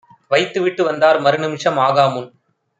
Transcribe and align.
வைத்துவிட்டு 0.31 0.83
வந்தார் 0.83 1.19
மறுநிமிஷம் 1.21 1.79
ஆகாமுன். 1.79 2.29